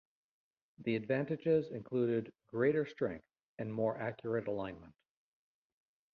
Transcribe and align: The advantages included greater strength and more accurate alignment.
The 0.79 0.95
advantages 0.95 1.69
included 1.69 2.33
greater 2.47 2.87
strength 2.87 3.27
and 3.59 3.71
more 3.71 3.99
accurate 3.99 4.47
alignment. 4.47 4.95